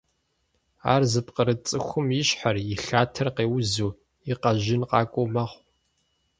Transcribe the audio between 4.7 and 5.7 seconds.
къакӀуэу мэхъу.